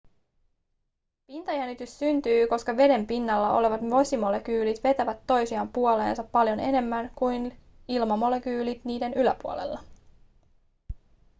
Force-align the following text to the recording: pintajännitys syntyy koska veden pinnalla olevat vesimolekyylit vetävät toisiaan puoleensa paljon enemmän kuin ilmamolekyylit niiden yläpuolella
pintajännitys 1.27 1.99
syntyy 1.99 2.47
koska 2.47 2.77
veden 2.77 3.07
pinnalla 3.07 3.57
olevat 3.57 3.81
vesimolekyylit 3.81 4.83
vetävät 4.83 5.27
toisiaan 5.27 5.69
puoleensa 5.69 6.23
paljon 6.23 6.59
enemmän 6.59 7.11
kuin 7.15 7.57
ilmamolekyylit 7.87 8.85
niiden 8.85 9.13
yläpuolella 9.13 9.83